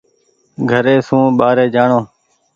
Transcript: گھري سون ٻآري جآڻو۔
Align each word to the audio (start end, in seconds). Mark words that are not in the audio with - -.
گھري 0.69 0.95
سون 1.07 1.25
ٻآري 1.37 1.65
جآڻو۔ 1.75 1.99